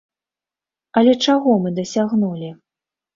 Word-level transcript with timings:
Але 1.01 1.13
чаго 1.25 1.57
мы 1.65 1.69
дасягнулі? 1.81 2.49